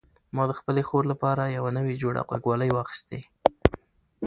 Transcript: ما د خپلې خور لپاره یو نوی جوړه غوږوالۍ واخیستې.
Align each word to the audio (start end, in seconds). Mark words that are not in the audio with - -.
ما 0.35 0.43
د 0.47 0.51
خپلې 0.59 0.81
خور 0.89 1.03
لپاره 1.11 1.41
یو 1.55 1.65
نوی 1.77 1.95
جوړه 2.03 2.21
غوږوالۍ 2.27 2.69
واخیستې. 2.73 3.19